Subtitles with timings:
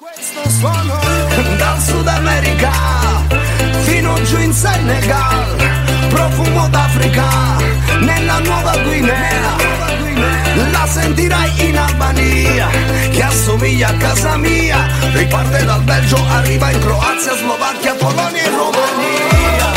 [0.00, 0.94] Questo suono
[1.56, 2.70] dal Sud America
[3.80, 5.56] fino giù in Senegal,
[6.08, 7.56] profumo d'Africa
[7.98, 9.56] nella Nuova Guinea.
[10.70, 12.68] La sentirai in Albania,
[13.10, 14.86] che assomiglia a casa mia.
[15.14, 19.72] Riparte dal Belgio, arriva in Croazia, Slovacchia, Polonia e Romania.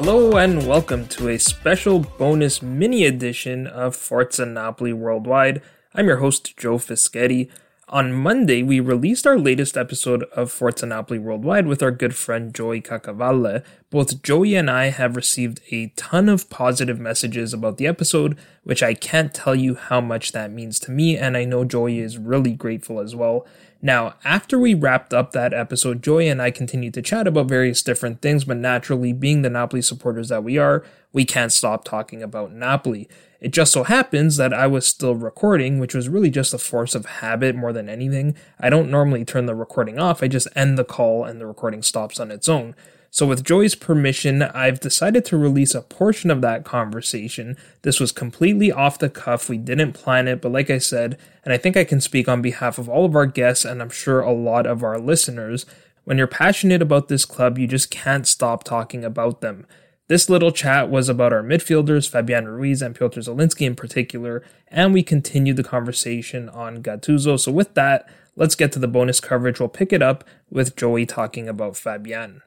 [0.00, 5.62] Hello and welcome to a special bonus mini edition of Forza Napoli Worldwide.
[5.94, 7.50] I'm your host, Joe Fischetti.
[7.86, 12.54] On Monday, we released our latest episode of Forza Napoli Worldwide with our good friend
[12.54, 13.62] Joey Caccavale.
[13.90, 18.82] Both Joey and I have received a ton of positive messages about the episode, which
[18.82, 22.16] I can't tell you how much that means to me, and I know Joey is
[22.16, 23.46] really grateful as well.
[23.84, 27.82] Now, after we wrapped up that episode, Joey and I continued to chat about various
[27.82, 32.22] different things, but naturally, being the Napoli supporters that we are, we can't stop talking
[32.22, 33.08] about Napoli.
[33.40, 36.94] It just so happens that I was still recording, which was really just a force
[36.94, 38.36] of habit more than anything.
[38.60, 41.82] I don't normally turn the recording off, I just end the call and the recording
[41.82, 42.76] stops on its own.
[43.14, 47.58] So, with Joey's permission, I've decided to release a portion of that conversation.
[47.82, 49.50] This was completely off the cuff.
[49.50, 52.40] We didn't plan it, but like I said, and I think I can speak on
[52.40, 55.66] behalf of all of our guests and I'm sure a lot of our listeners,
[56.04, 59.66] when you're passionate about this club, you just can't stop talking about them.
[60.08, 64.94] This little chat was about our midfielders, Fabian Ruiz and Piotr Zielinski in particular, and
[64.94, 67.38] we continued the conversation on Gattuso.
[67.38, 69.60] So, with that, let's get to the bonus coverage.
[69.60, 72.40] We'll pick it up with Joey talking about Fabian.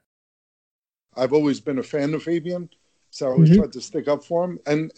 [1.18, 2.70] I've always been a fan of Fabian,
[3.10, 3.60] so I always mm-hmm.
[3.60, 4.60] tried to stick up for him.
[4.66, 4.92] And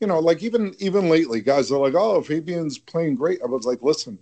[0.00, 3.66] you know, like even even lately, guys are like, "Oh, Fabian's playing great." I was
[3.66, 4.18] like, "Listen,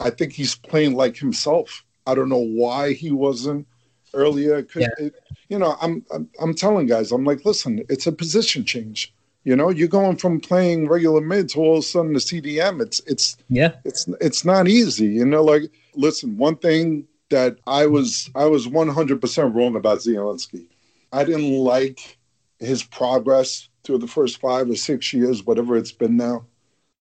[0.00, 1.84] I think he's playing like himself.
[2.06, 3.66] I don't know why he wasn't
[4.14, 4.62] earlier.
[4.62, 5.06] Could, yeah.
[5.06, 5.14] it,
[5.48, 9.14] you know, I'm, I'm I'm telling guys, I'm like, listen, it's a position change.
[9.44, 12.80] You know, you're going from playing regular mid to all of a sudden the CDM.
[12.80, 15.06] It's it's yeah, it's it's not easy.
[15.06, 19.98] You know, like listen, one thing that I was I was 100 percent wrong about
[19.98, 20.66] Zielinski.
[21.12, 22.18] I didn't like
[22.58, 26.46] his progress through the first five or six years, whatever it's been now.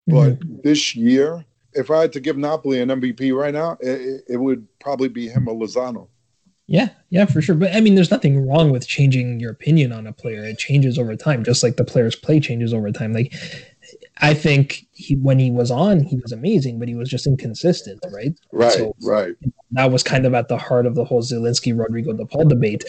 [0.06, 0.56] But mm-hmm.
[0.62, 4.66] this year, if I had to give Napoli an MVP right now, it, it would
[4.80, 6.08] probably be him or Lozano.
[6.66, 7.56] Yeah, yeah, for sure.
[7.56, 10.44] But I mean, there's nothing wrong with changing your opinion on a player.
[10.44, 13.12] It changes over time, just like the player's play changes over time.
[13.12, 13.34] Like,
[14.18, 17.98] I think he, when he was on, he was amazing, but he was just inconsistent,
[18.12, 18.38] right?
[18.52, 19.34] Right, so, right.
[19.72, 22.84] That was kind of at the heart of the whole Zielinski Rodrigo De Paul debate.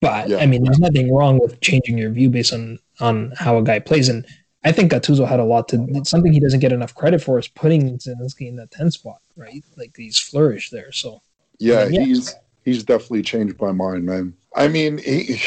[0.00, 0.38] But yeah.
[0.38, 3.78] I mean, there's nothing wrong with changing your view based on on how a guy
[3.78, 4.08] plays.
[4.08, 4.26] And
[4.64, 7.48] I think Gattuso had a lot to something he doesn't get enough credit for is
[7.48, 9.64] putting Zielinski in that 10 spot, right?
[9.76, 10.92] Like he's flourished there.
[10.92, 11.22] So
[11.58, 12.06] yeah, I mean, yeah.
[12.06, 12.34] he's
[12.64, 14.34] he's definitely changed my mind, man.
[14.56, 15.40] I mean, he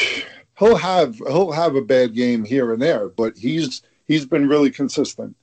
[0.58, 4.70] he'll have he'll have a bad game here and there, but he's he's been really
[4.70, 5.36] consistent.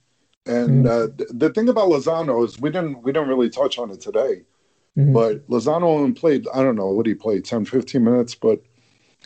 [0.46, 1.24] And mm-hmm.
[1.24, 4.42] uh, the thing about Lozano is we didn't we didn't really touch on it today,
[4.98, 5.14] mm-hmm.
[5.14, 8.62] but Lozano only played I don't know what he played 10, 15 minutes, but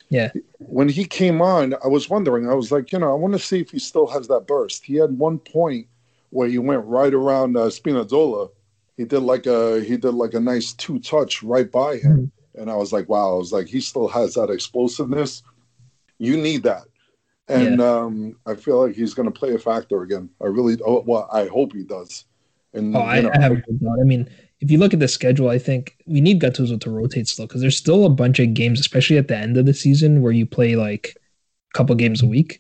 [0.10, 2.50] yeah, when he came on, I was wondering.
[2.50, 4.86] I was like, you know, I want to see if he still has that burst.
[4.86, 5.88] He had one point
[6.30, 8.50] where he went right around uh, Spinazzola.
[8.97, 12.12] He did like a he did like a nice two touch right by him.
[12.12, 12.26] Mm-hmm
[12.58, 15.44] and I was like, wow, I was like, he still has that explosiveness.
[16.18, 16.84] You need that.
[17.47, 17.91] And yeah.
[17.91, 20.29] um, I feel like he's going to play a factor again.
[20.41, 22.26] I really, oh, well, I hope he does.
[22.74, 23.52] And oh, I, know, I have.
[23.52, 24.29] I mean,
[24.61, 27.61] if you look at the schedule, I think we need Gattuso to rotate still because
[27.61, 30.46] there's still a bunch of games, especially at the end of the season, where you
[30.46, 31.17] play like
[31.73, 32.59] a couple games a week.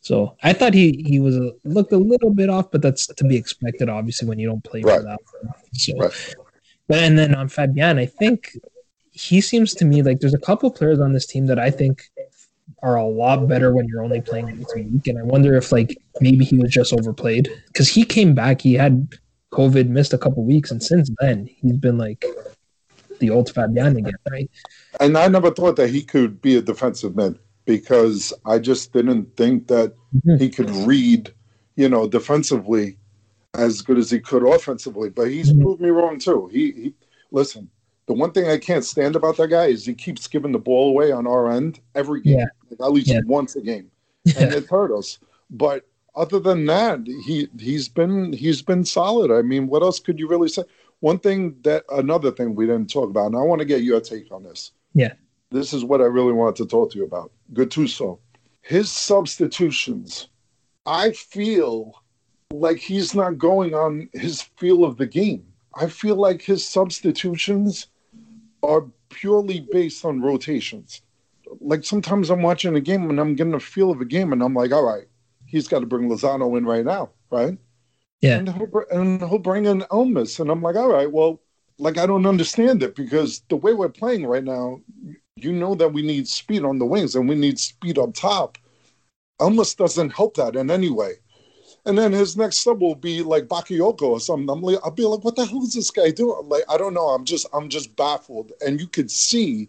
[0.00, 3.24] So I thought he he was a, looked a little bit off, but that's to
[3.24, 5.00] be expected, obviously, when you don't play right.
[5.00, 5.18] for that.
[5.74, 6.34] So, right.
[6.86, 8.56] but and then on Fabian, I think
[9.12, 12.04] he seems to me like there's a couple players on this team that I think
[12.82, 15.06] are a lot better when you're only playing once a week.
[15.08, 18.74] And I wonder if like maybe he was just overplayed because he came back, he
[18.74, 19.08] had
[19.52, 22.24] COVID, missed a couple weeks, and since then he's been like
[23.18, 24.50] the old Fabian again, right?
[25.00, 29.36] And I never thought that he could be a defensive man because I just didn't
[29.36, 30.36] think that mm-hmm.
[30.36, 31.32] he could read,
[31.76, 32.96] you know, defensively
[33.54, 35.10] as good as he could offensively.
[35.10, 35.62] But he's mm-hmm.
[35.62, 36.48] proved me wrong too.
[36.52, 36.94] He, he
[37.30, 37.70] listen.
[38.06, 40.88] The one thing I can't stand about that guy is he keeps giving the ball
[40.88, 42.46] away on our end every game, yeah.
[42.70, 43.20] like at least yeah.
[43.26, 43.90] once a game,
[44.38, 45.18] and it hurt us.
[45.50, 45.86] But
[46.18, 49.30] other than that, he he's been he's been solid.
[49.30, 50.64] I mean, what else could you really say?
[51.00, 54.00] One thing that another thing we didn't talk about, and I want to get your
[54.00, 54.72] take on this.
[54.94, 55.12] Yeah.
[55.50, 57.30] This is what I really wanted to talk to you about.
[57.52, 58.18] Gattuso.
[58.62, 60.28] His substitutions,
[60.84, 62.02] I feel
[62.50, 65.46] like he's not going on his feel of the game.
[65.74, 67.86] I feel like his substitutions
[68.62, 71.02] are purely based on rotations.
[71.60, 74.42] Like sometimes I'm watching a game and I'm getting a feel of a game and
[74.42, 75.06] I'm like, all right,
[75.48, 77.56] he's got to bring Lozano in right now, right?
[78.20, 78.38] Yeah.
[78.38, 80.40] And he'll, and he'll bring in Elmas.
[80.40, 81.40] And I'm like, all right, well,
[81.78, 84.80] like I don't understand it because the way we're playing right now,
[85.36, 88.58] you know that we need speed on the wings and we need speed up top.
[89.40, 91.14] Elmas doesn't help that in any way.
[91.86, 94.50] And then his next sub will be like Bakayoko or something.
[94.50, 96.48] I'm like, I'll be like, what the hell is this guy doing?
[96.48, 97.08] Like, I don't know.
[97.08, 98.52] I'm just, I'm just baffled.
[98.60, 99.68] And you could see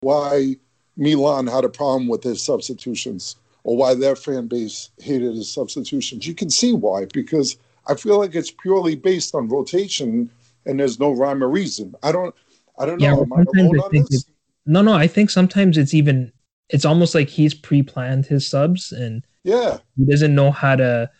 [0.00, 0.56] why
[0.96, 6.26] Milan had a problem with his substitutions or why their fan base hated his substitutions.
[6.26, 10.30] You can see why, because I feel like it's purely based on rotation
[10.66, 11.94] and there's no rhyme or reason.
[12.02, 12.34] I don't
[12.78, 13.22] I don't yeah, know.
[13.22, 14.24] Am I alone on this?
[14.66, 16.32] No, no, I think sometimes it's even
[16.68, 21.10] it's almost like he's pre-planned his subs and yeah he doesn't know how to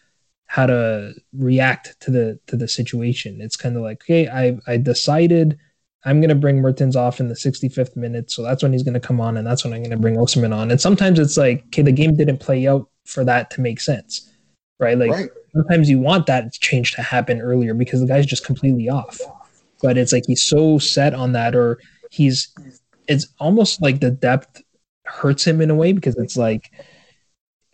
[0.47, 3.41] how to react to the to the situation.
[3.41, 5.59] It's kind of like, okay, I I decided
[6.05, 8.31] I'm going to bring Mertens off in the 65th minute.
[8.31, 10.17] So that's when he's going to come on, and that's when I'm going to bring
[10.17, 10.71] Osimhen on.
[10.71, 14.31] And sometimes it's like, okay, the game didn't play out for that to make sense,
[14.79, 14.97] right?
[14.97, 15.29] Like right.
[15.53, 19.21] sometimes you want that change to happen earlier because the guy's just completely off.
[19.83, 21.79] But it's like he's so set on that, or
[22.11, 22.55] he's,
[23.07, 24.63] it's almost like the depth
[25.05, 26.71] hurts him in a way because it's like,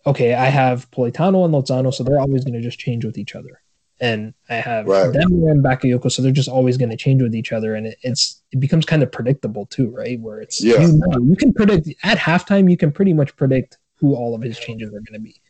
[0.05, 3.35] okay, I have Politano and Lozano, so they're always going to just change with each
[3.35, 3.61] other
[3.99, 5.11] and I have right.
[5.11, 7.97] Demme and Bakayoko, so they're just always going to change with each other, and it,
[8.03, 10.19] it's it becomes kind of predictable too, right?
[10.19, 10.79] Where it's yeah.
[10.79, 14.41] you, know, you can predict at halftime, you can pretty much predict who all of
[14.41, 15.41] his changes are going to be.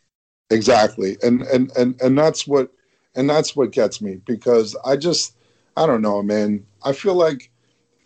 [0.49, 2.71] Exactly, and and and and that's what
[3.15, 5.35] and that's what gets me because I just
[5.75, 6.65] I don't know, man.
[6.83, 7.51] I feel like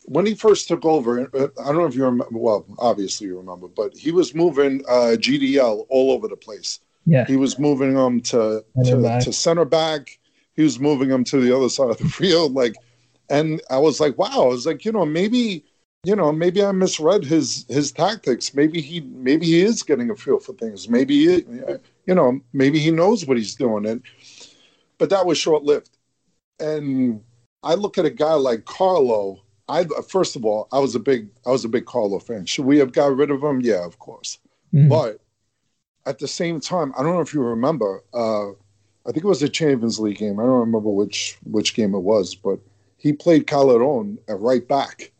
[0.05, 2.37] when he first took over, uh, I don't know if you remember.
[2.37, 6.79] Well, obviously you remember, but he was moving uh, GDL all over the place.
[7.05, 10.17] Yeah, he was moving them to to, to center back
[10.55, 12.53] he was moving them to the other side of the field.
[12.53, 12.75] Like,
[13.29, 14.43] and I was like, wow.
[14.43, 15.63] I was like, you know, maybe,
[16.03, 18.53] you know, maybe I misread his his tactics.
[18.53, 20.89] Maybe he maybe he is getting a feel for things.
[20.89, 21.45] Maybe he,
[22.05, 23.85] you know, maybe he knows what he's doing.
[23.85, 24.01] And
[24.97, 25.91] but that was short lived.
[26.59, 27.23] And
[27.63, 29.41] I look at a guy like Carlo.
[29.69, 32.45] I first of all, I was a big I was a big Carlo fan.
[32.45, 33.61] Should we have got rid of him?
[33.61, 34.39] Yeah, of course.
[34.73, 34.89] Mm-hmm.
[34.89, 35.19] But
[36.05, 38.03] at the same time, I don't know if you remember.
[38.13, 38.51] Uh,
[39.05, 40.39] I think it was a Champions League game.
[40.39, 42.59] I don't remember which which game it was, but
[42.97, 45.11] he played Callejon at right back,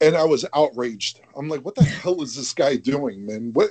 [0.00, 1.20] and I was outraged.
[1.36, 3.52] I'm like, what the hell is this guy doing, man?
[3.52, 3.70] What?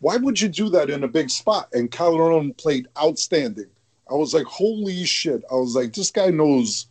[0.00, 1.68] Why would you do that in a big spot?
[1.72, 3.70] And Callejon played outstanding.
[4.10, 5.42] I was like, holy shit!
[5.50, 6.88] I was like, this guy knows,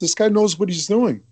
[0.00, 1.22] this guy knows what he's doing.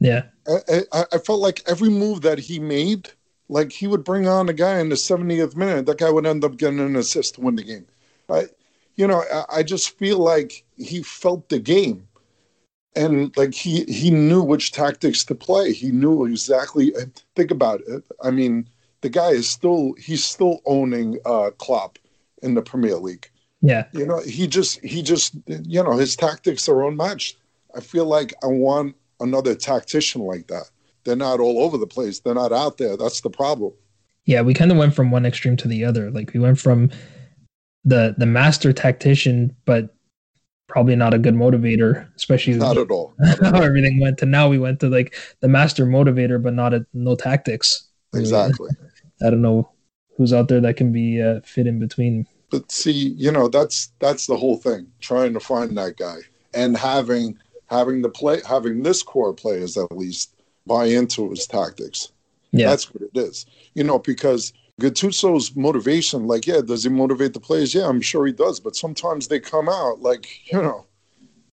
[0.00, 3.10] Yeah, I, I, I felt like every move that he made,
[3.48, 6.44] like he would bring on a guy in the 70th minute, that guy would end
[6.44, 7.86] up getting an assist to win the game.
[8.28, 8.44] I,
[8.98, 12.06] you know, I, I just feel like he felt the game
[12.96, 15.72] and like he he knew which tactics to play.
[15.72, 16.92] He knew exactly.
[17.36, 18.02] Think about it.
[18.22, 18.68] I mean,
[19.00, 21.98] the guy is still he's still owning uh, Klopp
[22.42, 23.30] in the Premier League.
[23.62, 27.38] Yeah, you know, he just he just you know his tactics are unmatched.
[27.76, 30.70] I feel like I want another tactician like that.
[31.04, 32.18] They're not all over the place.
[32.18, 32.96] They're not out there.
[32.96, 33.72] That's the problem.
[34.24, 36.10] Yeah, we kind of went from one extreme to the other.
[36.10, 36.90] Like we went from
[37.84, 39.94] the the master tactician, but
[40.68, 43.14] probably not a good motivator, especially not at all.
[43.18, 44.48] Not how everything went to now.
[44.48, 47.88] We went to like the master motivator, but not a no tactics.
[48.14, 48.70] Exactly.
[49.22, 49.70] I don't know
[50.16, 52.26] who's out there that can be uh, fit in between.
[52.50, 54.86] But see, you know, that's that's the whole thing.
[55.00, 56.18] Trying to find that guy
[56.54, 60.34] and having having the play having this core players at least
[60.66, 62.12] buy into his tactics.
[62.52, 63.46] Yeah, that's what it is.
[63.74, 67.74] You know, because Gattuso's motivation, like, yeah, does he motivate the players?
[67.74, 68.60] Yeah, I'm sure he does.
[68.60, 70.86] But sometimes they come out like, you know,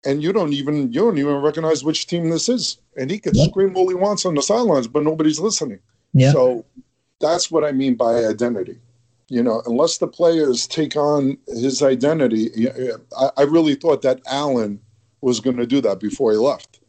[0.05, 2.77] and you don't even you don't even recognize which team this is.
[2.97, 3.49] And he can yep.
[3.49, 5.79] scream all he wants on the sidelines, but nobody's listening.
[6.13, 6.31] Yeah.
[6.31, 6.65] So
[7.19, 8.77] that's what I mean by identity.
[9.29, 12.69] you know, unless the players take on his identity,
[13.17, 14.79] I, I really thought that Allan
[15.21, 16.79] was going to do that before he left.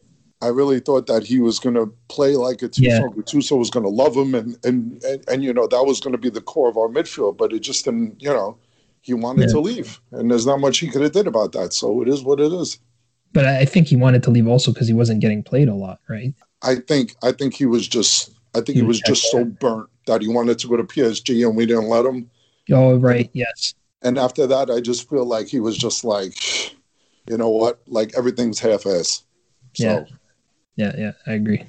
[0.42, 2.80] I really thought that he was going to play like a Gattuso.
[2.80, 3.00] Yeah.
[3.00, 6.12] Gattuso was going to love him, and, and and and you know that was going
[6.12, 7.38] to be the core of our midfield.
[7.38, 8.20] But it just didn't.
[8.22, 8.58] You know,
[9.00, 9.54] he wanted yeah.
[9.54, 11.72] to leave, and there's not much he could have did about that.
[11.72, 12.78] So it is what it is.
[13.32, 16.00] But I think he wanted to leave also because he wasn't getting played a lot,
[16.08, 16.34] right?
[16.62, 19.88] I think I think he was just I think he, he was just so burnt
[20.06, 22.30] that he wanted to go to PSG and we didn't let him.
[22.70, 23.74] Oh right, yes.
[24.02, 26.34] And after that, I just feel like he was just like,
[27.26, 29.24] you know what, like everything's half-ass.
[29.72, 29.84] So.
[29.84, 30.04] Yeah
[30.76, 31.64] yeah, yeah, I agree.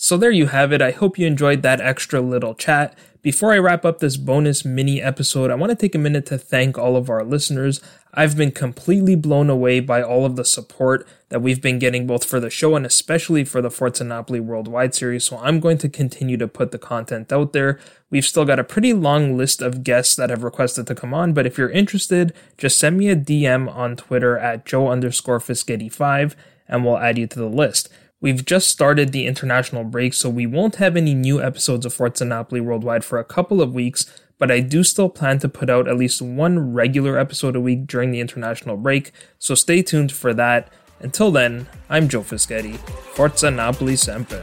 [0.00, 0.80] So there you have it.
[0.80, 2.96] I hope you enjoyed that extra little chat.
[3.20, 6.38] Before I wrap up this bonus mini episode, I want to take a minute to
[6.38, 7.80] thank all of our listeners.
[8.14, 12.24] I've been completely blown away by all of the support that we've been getting both
[12.24, 15.24] for the show and especially for the Forza Napoli Worldwide series.
[15.24, 17.80] So I'm going to continue to put the content out there.
[18.08, 21.32] We've still got a pretty long list of guests that have requested to come on,
[21.32, 26.36] but if you're interested, just send me a DM on Twitter at Joe underscore Fischetti5
[26.68, 27.88] and we'll add you to the list.
[28.20, 32.24] We've just started the international break, so we won't have any new episodes of Forza
[32.24, 34.06] Napoli Worldwide for a couple of weeks,
[34.38, 37.86] but I do still plan to put out at least one regular episode a week
[37.86, 40.68] during the international break, so stay tuned for that.
[40.98, 42.76] Until then, I'm Joe Fischetti.
[43.14, 44.42] Forza Napoli sempre.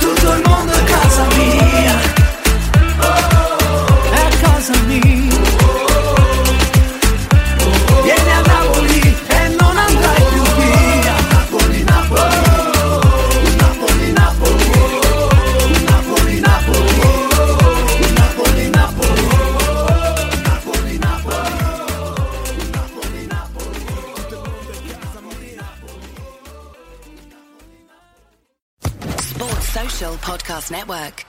[0.00, 2.00] Tutto il mondo casa mia.
[4.14, 5.25] È casa mia.
[30.70, 31.25] Network.